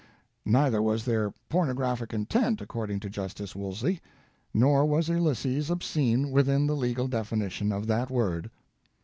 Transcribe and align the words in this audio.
Neither 0.47 0.81
was 0.81 1.05
there 1.05 1.31
"pornographic 1.47 2.11
intent," 2.11 2.59
according 2.59 3.01
to 3.01 3.09
justice 3.11 3.55
Woolsey, 3.55 4.01
nor 4.51 4.83
was 4.83 5.09
Ulysses 5.09 5.69
obscene 5.69 6.31
within 6.31 6.65
the 6.65 6.75
legal 6.75 7.07
definition 7.07 7.71
of 7.71 7.85
that 7.85 8.09
word. 8.09 8.49